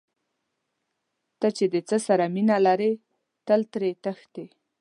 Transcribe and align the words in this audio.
ته 1.39 1.47
چې 1.57 1.65
د 1.73 1.75
څه 1.89 1.97
سره 2.07 2.25
مینه 2.33 2.57
لرې 2.65 2.91
تل 3.47 3.61
ترې 3.71 3.91
تښتې. 4.03 4.45